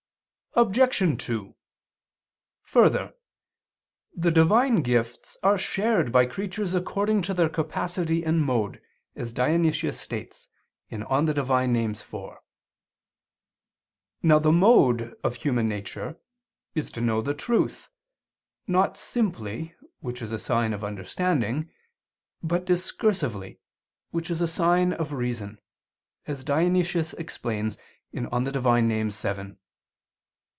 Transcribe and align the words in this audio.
Obj. 0.53 1.15
2: 1.25 1.55
Further, 2.63 3.13
the 4.13 4.31
Divine 4.31 4.81
gifts 4.81 5.37
are 5.41 5.57
shared 5.57 6.11
by 6.11 6.25
creatures 6.25 6.75
according 6.75 7.21
to 7.21 7.33
their 7.33 7.47
capacity 7.47 8.25
and 8.25 8.41
mode, 8.43 8.81
as 9.15 9.31
Dionysius 9.31 9.97
states 9.97 10.49
(Div. 10.89 11.09
Nom. 11.09 11.29
iv). 11.29 12.13
Now 14.21 14.39
the 14.39 14.51
mode 14.51 15.15
of 15.23 15.35
human 15.37 15.69
nature 15.69 16.19
is 16.75 16.91
to 16.91 16.99
know 16.99 17.21
the 17.21 17.33
truth, 17.33 17.89
not 18.67 18.97
simply 18.97 19.73
(which 20.01 20.21
is 20.21 20.33
a 20.33 20.37
sign 20.39 20.73
of 20.73 20.83
understanding), 20.83 21.71
but 22.43 22.65
discursively 22.65 23.61
(which 24.09 24.29
is 24.29 24.41
a 24.41 24.49
sign 24.49 24.91
of 24.91 25.13
reason), 25.13 25.61
as 26.27 26.43
Dionysius 26.43 27.13
explains 27.13 27.77
(Div. 28.13 28.29
Nom. 28.29 28.43
vii). 29.13 29.57